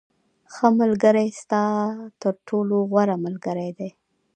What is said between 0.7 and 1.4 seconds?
ملګری